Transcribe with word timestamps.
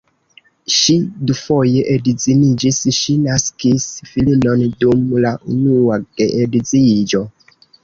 Ŝi 0.75 0.93
dufoje 1.31 1.83
edziniĝis, 1.95 2.79
ŝi 3.01 3.15
naskis 3.27 3.87
filinon 4.15 4.65
dum 4.81 5.15
la 5.29 5.37
unua 5.59 6.01
geedziĝo. 6.23 7.25